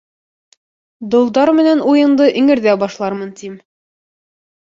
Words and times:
Долдар 1.15 1.51
менән 1.59 1.83
«уйын»ды 1.91 2.29
эңерҙә 2.41 2.75
башлармын, 2.85 3.31
тим. 3.43 3.59